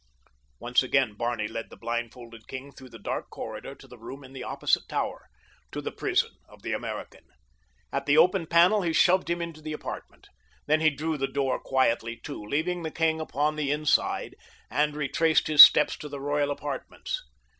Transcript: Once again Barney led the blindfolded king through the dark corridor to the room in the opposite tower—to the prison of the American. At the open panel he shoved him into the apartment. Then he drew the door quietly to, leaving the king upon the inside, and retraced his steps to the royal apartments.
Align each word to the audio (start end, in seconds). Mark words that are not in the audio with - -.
Once 0.57 0.81
again 0.81 1.13
Barney 1.13 1.47
led 1.47 1.69
the 1.69 1.77
blindfolded 1.77 2.47
king 2.47 2.71
through 2.71 2.89
the 2.89 2.97
dark 2.97 3.29
corridor 3.29 3.75
to 3.75 3.87
the 3.87 3.99
room 3.99 4.23
in 4.23 4.33
the 4.33 4.43
opposite 4.43 4.87
tower—to 4.89 5.79
the 5.79 5.91
prison 5.91 6.31
of 6.49 6.63
the 6.63 6.73
American. 6.73 7.23
At 7.93 8.07
the 8.07 8.17
open 8.17 8.47
panel 8.47 8.81
he 8.81 8.93
shoved 8.93 9.29
him 9.29 9.43
into 9.43 9.61
the 9.61 9.73
apartment. 9.73 10.27
Then 10.65 10.81
he 10.81 10.89
drew 10.89 11.17
the 11.19 11.27
door 11.27 11.59
quietly 11.59 12.17
to, 12.23 12.43
leaving 12.43 12.81
the 12.81 12.89
king 12.89 13.21
upon 13.21 13.57
the 13.57 13.69
inside, 13.71 14.33
and 14.71 14.95
retraced 14.95 15.45
his 15.45 15.63
steps 15.63 15.95
to 15.99 16.09
the 16.09 16.19
royal 16.19 16.49
apartments. 16.49 17.21